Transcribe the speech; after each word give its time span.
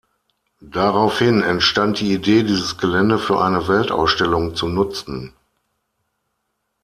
Daraufhin 0.65 1.43
entstand 1.43 1.99
die 1.99 2.11
Idee, 2.13 2.41
dieses 2.41 2.79
Gelände 2.79 3.19
für 3.19 3.39
eine 3.39 3.67
Weltausstellung 3.67 4.55
zu 4.55 4.67
nutzen. 4.67 5.35